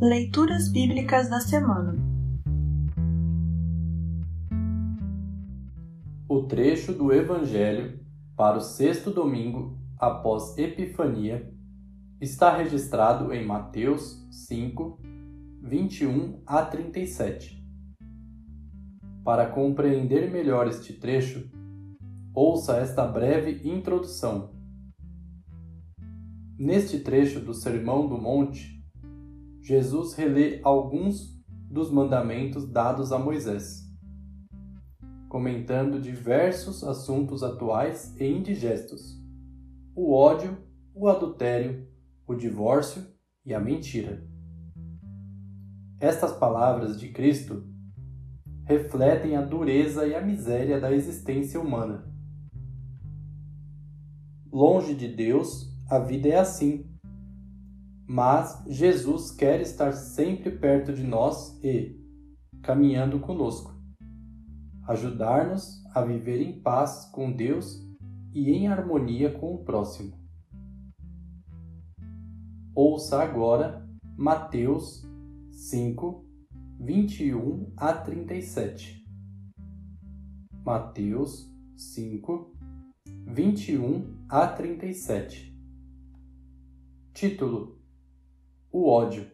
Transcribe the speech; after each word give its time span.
Leituras 0.00 0.68
Bíblicas 0.68 1.28
da 1.28 1.40
Semana 1.40 1.96
O 6.28 6.44
trecho 6.44 6.92
do 6.92 7.12
Evangelho 7.12 7.98
para 8.36 8.58
o 8.58 8.60
sexto 8.60 9.10
domingo 9.10 9.76
após 9.98 10.56
Epifania 10.56 11.52
está 12.20 12.56
registrado 12.56 13.34
em 13.34 13.44
Mateus 13.44 14.24
5, 14.30 15.00
21 15.64 16.42
a 16.46 16.62
37. 16.62 17.60
Para 19.24 19.50
compreender 19.50 20.30
melhor 20.30 20.68
este 20.68 20.92
trecho, 20.92 21.50
ouça 22.32 22.76
esta 22.76 23.04
breve 23.04 23.68
introdução. 23.68 24.54
Neste 26.56 27.00
trecho 27.00 27.40
do 27.40 27.52
Sermão 27.52 28.06
do 28.06 28.16
Monte, 28.16 28.77
Jesus 29.68 30.14
relê 30.14 30.60
alguns 30.62 31.38
dos 31.70 31.90
mandamentos 31.90 32.66
dados 32.66 33.12
a 33.12 33.18
Moisés, 33.18 33.86
comentando 35.28 36.00
diversos 36.00 36.82
assuntos 36.82 37.42
atuais 37.42 38.18
e 38.18 38.24
indigestos: 38.24 39.22
o 39.94 40.10
ódio, 40.10 40.56
o 40.94 41.06
adultério, 41.06 41.86
o 42.26 42.34
divórcio 42.34 43.02
e 43.44 43.52
a 43.52 43.60
mentira. 43.60 44.26
Estas 46.00 46.32
palavras 46.32 46.98
de 46.98 47.10
Cristo 47.10 47.62
refletem 48.64 49.36
a 49.36 49.42
dureza 49.42 50.06
e 50.06 50.14
a 50.14 50.22
miséria 50.22 50.80
da 50.80 50.90
existência 50.90 51.60
humana. 51.60 52.10
Longe 54.50 54.94
de 54.94 55.08
Deus, 55.08 55.78
a 55.90 55.98
vida 55.98 56.28
é 56.28 56.38
assim 56.38 56.88
mas 58.08 58.64
Jesus 58.66 59.30
quer 59.30 59.60
estar 59.60 59.92
sempre 59.92 60.50
perto 60.50 60.94
de 60.94 61.04
nós 61.04 61.62
e 61.62 61.94
caminhando 62.62 63.20
conosco, 63.20 63.78
ajudar-nos 64.84 65.84
a 65.94 66.00
viver 66.02 66.40
em 66.40 66.58
paz 66.58 67.04
com 67.12 67.30
Deus 67.30 67.86
e 68.32 68.50
em 68.50 68.66
harmonia 68.66 69.30
com 69.38 69.54
o 69.54 69.62
próximo. 69.62 70.16
Ouça 72.74 73.22
agora 73.22 73.86
Mateus 74.16 75.06
5, 75.50 76.24
21 76.80 77.74
a 77.76 77.92
37. 77.92 79.04
Mateus 80.64 81.52
5, 81.76 82.54
21 83.26 84.24
a 84.30 84.46
37. 84.46 85.54
Título 87.12 87.77
o 88.78 88.86
ódio. 88.86 89.28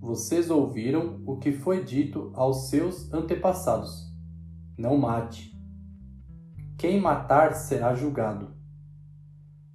Vocês 0.00 0.50
ouviram 0.50 1.22
o 1.24 1.38
que 1.38 1.52
foi 1.52 1.84
dito 1.84 2.32
aos 2.34 2.68
seus 2.68 3.12
antepassados: 3.12 4.12
Não 4.76 4.96
mate. 4.96 5.56
Quem 6.76 7.00
matar 7.00 7.54
será 7.54 7.94
julgado. 7.94 8.52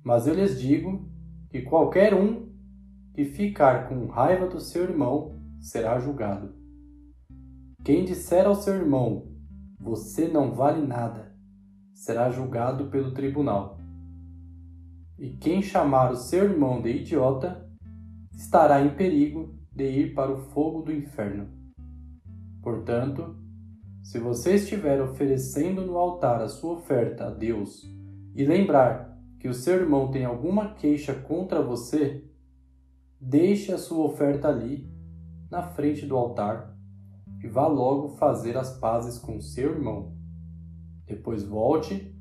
Mas 0.03 0.27
eu 0.27 0.33
lhes 0.33 0.59
digo 0.59 1.09
que 1.49 1.61
qualquer 1.61 2.13
um 2.13 2.53
que 3.13 3.23
ficar 3.23 3.87
com 3.87 4.07
raiva 4.07 4.47
do 4.47 4.59
seu 4.59 4.83
irmão 4.83 5.39
será 5.61 5.97
julgado. 5.97 6.53
Quem 7.85 8.03
disser 8.03 8.45
ao 8.45 8.55
seu 8.55 8.75
irmão: 8.75 9.31
Você 9.79 10.27
não 10.27 10.51
vale 10.51 10.85
nada, 10.85 11.33
será 11.93 12.29
julgado 12.29 12.89
pelo 12.89 13.13
tribunal. 13.13 13.84
E 15.17 15.29
quem 15.29 15.61
chamar 15.61 16.11
o 16.11 16.15
seu 16.15 16.43
irmão 16.43 16.81
de 16.81 16.89
idiota 16.89 17.69
estará 18.33 18.81
em 18.81 18.95
perigo 18.95 19.57
de 19.71 19.85
ir 19.85 20.13
para 20.13 20.31
o 20.31 20.37
fogo 20.37 20.81
do 20.81 20.91
inferno. 20.93 21.47
Portanto, 22.61 23.35
se 24.03 24.19
você 24.19 24.55
estiver 24.55 25.01
oferecendo 25.01 25.85
no 25.85 25.97
altar 25.97 26.41
a 26.41 26.47
sua 26.47 26.73
oferta 26.73 27.27
a 27.27 27.29
Deus 27.29 27.83
e 28.35 28.45
lembrar 28.45 29.17
que 29.39 29.47
o 29.47 29.53
seu 29.53 29.75
irmão 29.75 30.11
tem 30.11 30.25
alguma 30.25 30.73
queixa 30.73 31.13
contra 31.13 31.61
você, 31.61 32.23
deixe 33.19 33.71
a 33.71 33.77
sua 33.77 34.05
oferta 34.05 34.47
ali, 34.47 34.89
na 35.49 35.63
frente 35.63 36.05
do 36.05 36.15
altar, 36.15 36.75
e 37.43 37.47
vá 37.47 37.67
logo 37.67 38.09
fazer 38.17 38.57
as 38.57 38.77
pazes 38.79 39.17
com 39.17 39.39
seu 39.39 39.71
irmão. 39.71 40.15
Depois 41.05 41.43
volte 41.43 42.14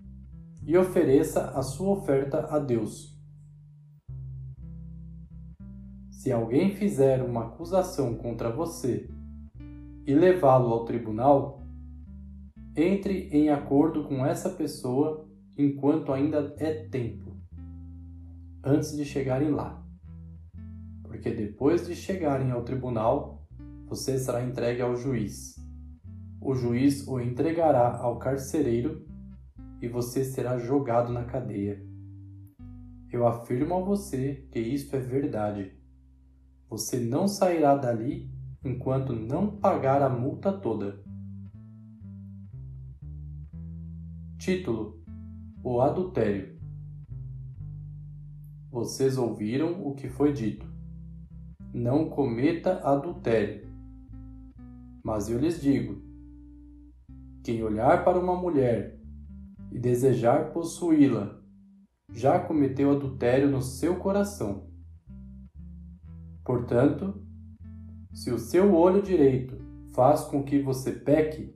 e 0.66 0.76
ofereça 0.76 1.50
a 1.50 1.62
sua 1.62 1.90
oferta 1.90 2.46
a 2.50 2.58
Deus. 2.58 3.14
Se 6.10 6.32
alguém 6.32 6.74
fizer 6.74 7.22
uma 7.22 7.48
acusação 7.48 8.14
contra 8.14 8.50
você 8.50 9.10
e 10.06 10.14
levá-lo 10.14 10.72
ao 10.72 10.84
tribunal, 10.86 11.62
entre 12.74 13.28
em 13.28 13.50
acordo 13.50 14.04
com 14.04 14.24
essa 14.24 14.48
pessoa 14.48 15.28
enquanto 15.56 16.12
ainda 16.12 16.54
é 16.58 16.88
tempo, 16.88 17.36
antes 18.64 18.96
de 18.96 19.04
chegarem 19.04 19.50
lá. 19.50 19.84
Porque 21.02 21.30
depois 21.30 21.86
de 21.86 21.94
chegarem 21.94 22.50
ao 22.50 22.64
tribunal, 22.64 23.46
você 23.86 24.18
será 24.18 24.42
entregue 24.42 24.80
ao 24.80 24.96
juiz. 24.96 25.54
O 26.40 26.54
juiz 26.54 27.06
o 27.06 27.20
entregará 27.20 27.98
ao 27.98 28.18
carcereiro 28.18 29.06
e 29.84 29.88
você 29.88 30.24
será 30.24 30.56
jogado 30.56 31.12
na 31.12 31.24
cadeia. 31.24 31.84
Eu 33.12 33.26
afirmo 33.26 33.74
a 33.74 33.80
você 33.80 34.46
que 34.50 34.58
isto 34.58 34.96
é 34.96 34.98
verdade. 34.98 35.76
Você 36.70 36.98
não 36.98 37.28
sairá 37.28 37.76
dali 37.76 38.30
enquanto 38.64 39.12
não 39.12 39.58
pagar 39.58 40.00
a 40.00 40.08
multa 40.08 40.50
toda. 40.50 41.04
Título: 44.38 45.04
O 45.62 45.82
adultério. 45.82 46.58
Vocês 48.70 49.18
ouviram 49.18 49.86
o 49.86 49.94
que 49.94 50.08
foi 50.08 50.32
dito. 50.32 50.66
Não 51.74 52.08
cometa 52.08 52.80
adultério. 52.82 53.68
Mas 55.04 55.28
eu 55.28 55.38
lhes 55.38 55.60
digo: 55.60 56.02
quem 57.44 57.62
olhar 57.62 58.02
para 58.02 58.18
uma 58.18 58.34
mulher 58.34 58.93
e 59.74 59.78
desejar 59.78 60.52
possuí-la, 60.52 61.42
já 62.08 62.38
cometeu 62.38 62.92
adultério 62.92 63.50
no 63.50 63.60
seu 63.60 63.96
coração. 63.96 64.68
Portanto, 66.44 67.20
se 68.12 68.30
o 68.30 68.38
seu 68.38 68.72
olho 68.72 69.02
direito 69.02 69.58
faz 69.92 70.20
com 70.20 70.44
que 70.44 70.62
você 70.62 70.92
peque, 70.92 71.52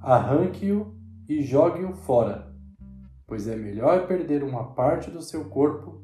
arranque-o 0.00 0.92
e 1.28 1.40
jogue-o 1.40 1.92
fora, 1.92 2.52
pois 3.28 3.46
é 3.46 3.54
melhor 3.54 4.08
perder 4.08 4.42
uma 4.42 4.74
parte 4.74 5.08
do 5.08 5.22
seu 5.22 5.44
corpo 5.44 6.02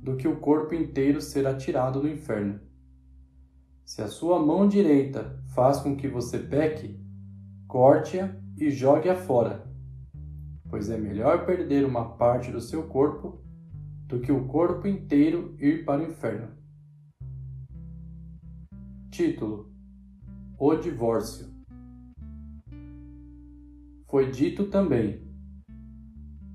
do 0.00 0.16
que 0.16 0.28
o 0.28 0.38
corpo 0.38 0.72
inteiro 0.72 1.20
ser 1.20 1.48
atirado 1.48 2.00
no 2.00 2.08
inferno. 2.08 2.60
Se 3.84 4.02
a 4.02 4.06
sua 4.06 4.38
mão 4.38 4.68
direita 4.68 5.42
faz 5.52 5.80
com 5.80 5.96
que 5.96 6.06
você 6.06 6.38
peque, 6.38 7.00
corte-a 7.66 8.36
e 8.56 8.70
jogue-a 8.70 9.16
fora 9.16 9.66
pois 10.68 10.90
é 10.90 10.98
melhor 10.98 11.46
perder 11.46 11.84
uma 11.84 12.16
parte 12.16 12.50
do 12.50 12.60
seu 12.60 12.84
corpo 12.84 13.40
do 14.06 14.20
que 14.20 14.30
o 14.30 14.46
corpo 14.46 14.86
inteiro 14.86 15.56
ir 15.58 15.84
para 15.84 16.00
o 16.00 16.06
inferno. 16.06 16.48
Título: 19.10 19.72
O 20.58 20.74
divórcio. 20.76 21.46
Foi 24.08 24.30
dito 24.30 24.66
também: 24.66 25.26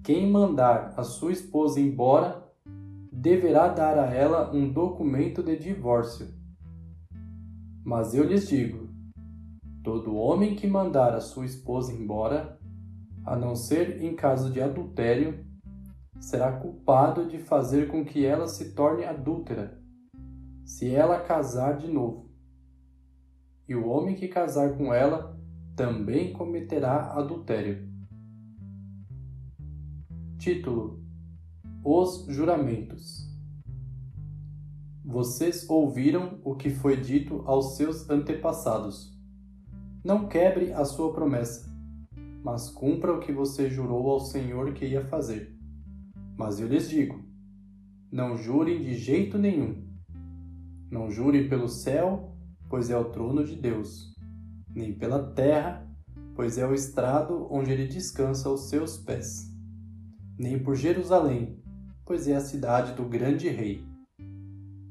quem 0.04 0.30
mandar 0.30 0.94
a 0.98 1.04
sua 1.04 1.32
esposa 1.32 1.80
embora 1.80 2.42
deverá 3.12 3.68
dar 3.68 4.00
a 4.00 4.06
ela 4.06 4.52
um 4.56 4.72
documento 4.72 5.44
de 5.44 5.58
divórcio. 5.58 6.28
Mas 7.84 8.14
eu 8.14 8.24
lhes 8.24 8.48
digo: 8.48 8.90
todo 9.84 10.16
homem 10.16 10.56
que 10.56 10.68
mandar 10.68 11.14
a 11.14 11.20
sua 11.20 11.46
esposa 11.46 11.92
embora 11.92 12.61
a 13.26 13.36
não 13.36 13.56
ser 13.56 14.02
em 14.02 14.16
caso 14.16 14.52
de 14.52 14.62
adultério, 14.62 15.46
será 16.20 16.52
culpado 16.60 17.28
de 17.28 17.40
fazer 17.40 17.88
com 17.88 18.04
que 18.06 18.26
ela 18.26 18.48
se 18.48 18.74
torne 18.74 19.06
adúltera, 19.06 19.80
se 20.66 20.94
ela 20.94 21.20
casar 21.20 21.78
de 21.78 21.88
novo. 21.88 22.30
E 23.68 23.76
o 23.76 23.88
homem 23.88 24.16
que 24.16 24.28
casar 24.28 24.78
com 24.78 24.94
ela 24.94 25.40
também 25.76 26.34
cometerá 26.34 27.14
adultério. 27.14 27.90
Título: 30.38 31.04
Os 31.84 32.26
juramentos. 32.28 33.30
Vocês 35.04 35.70
ouviram 35.70 36.40
o 36.44 36.56
que 36.56 36.70
foi 36.70 36.98
dito 36.98 37.44
aos 37.46 37.76
seus 37.76 38.10
antepassados. 38.10 39.12
Não 40.04 40.28
quebre 40.28 40.74
a 40.74 40.86
sua 40.86 41.14
promessa 41.14 41.71
mas 42.44 42.70
cumpra 42.70 43.14
o 43.14 43.20
que 43.20 43.32
você 43.32 43.70
jurou 43.70 44.10
ao 44.10 44.20
Senhor 44.20 44.74
que 44.74 44.86
ia 44.86 45.06
fazer. 45.06 45.56
Mas 46.38 46.60
eu 46.60 46.68
lhes 46.68 46.90
digo: 46.90 47.24
não 48.12 48.36
jurem 48.36 48.82
de 48.82 48.96
jeito 48.96 49.38
nenhum. 49.38 49.88
Não 50.90 51.10
jurem 51.10 51.48
pelo 51.48 51.70
céu, 51.70 52.36
pois 52.70 52.90
é 52.90 52.98
o 52.98 53.06
trono 53.06 53.46
de 53.46 53.56
Deus, 53.56 54.14
nem 54.70 54.94
pela 54.94 55.32
terra, 55.34 55.90
pois 56.36 56.58
é 56.58 56.68
o 56.68 56.74
estrado 56.74 57.48
onde 57.50 57.72
ele 57.72 57.88
descansa 57.88 58.50
os 58.50 58.68
seus 58.68 58.98
pés, 58.98 59.50
nem 60.38 60.62
por 60.62 60.76
Jerusalém, 60.76 61.62
pois 62.06 62.28
é 62.28 62.36
a 62.36 62.42
cidade 62.42 62.94
do 62.94 63.06
grande 63.06 63.48
rei. 63.48 63.86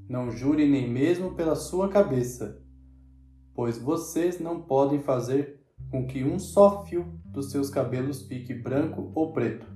Não 0.08 0.30
jurem 0.30 0.70
nem 0.70 0.90
mesmo 0.90 1.34
pela 1.34 1.54
sua 1.54 1.88
cabeça, 1.88 2.62
pois 3.54 3.78
vocês 3.78 4.40
não 4.40 4.62
podem 4.62 5.00
fazer 5.00 5.59
com 5.88 6.06
que 6.06 6.24
um 6.24 6.38
só 6.38 6.84
fio 6.84 7.18
dos 7.24 7.50
seus 7.50 7.70
cabelos 7.70 8.22
fique 8.22 8.54
branco 8.54 9.10
ou 9.14 9.32
preto. 9.32 9.66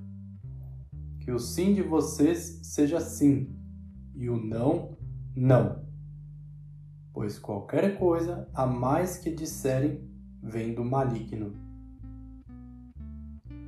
Que 1.20 1.32
o 1.32 1.38
sim 1.38 1.72
de 1.72 1.82
vocês 1.82 2.60
seja 2.62 3.00
sim 3.00 3.56
e 4.14 4.28
o 4.28 4.36
não, 4.36 4.96
não. 5.34 5.84
Pois 7.12 7.38
qualquer 7.38 7.98
coisa 7.98 8.48
a 8.52 8.66
mais 8.66 9.16
que 9.16 9.30
disserem 9.30 10.08
vem 10.42 10.74
do 10.74 10.84
maligno. 10.84 11.54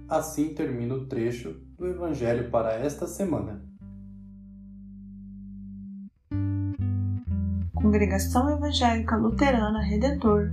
Assim 0.09 0.55
termina 0.55 0.94
o 0.94 1.06
trecho 1.06 1.53
do 1.77 1.87
Evangelho 1.87 2.50
para 2.50 2.75
esta 2.75 3.06
semana. 3.06 3.65
Congregação 7.75 8.50
Evangélica 8.50 9.17
Luterana 9.17 9.81
Redentor 9.81 10.53